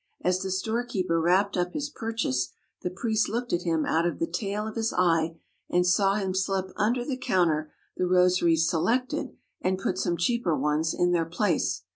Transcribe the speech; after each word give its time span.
As 0.21 0.39
the 0.39 0.49
storekeeper 0.49 1.21
wrapped 1.21 1.55
up 1.55 1.73
his 1.73 1.91
purchase, 1.91 2.53
the 2.81 2.89
priest 2.89 3.29
looked 3.29 3.53
at 3.53 3.61
him 3.61 3.85
out 3.85 4.07
of 4.07 4.17
the 4.17 4.25
tail 4.25 4.65
of 4.67 4.73
his 4.75 4.91
eye 4.91 5.37
and 5.69 5.85
saw 5.85 6.15
him 6.15 6.33
slip 6.33 6.71
under 6.75 7.05
the 7.05 7.17
counter 7.17 7.71
the 7.97 8.07
rosaries 8.07 8.67
se 8.67 8.77
lected 8.77 9.33
and 9.61 9.77
put 9.77 9.99
some 9.99 10.17
cheaper 10.17 10.57
ones 10.57 10.95
in 10.95 11.11
their 11.11 11.25
place. 11.27 11.83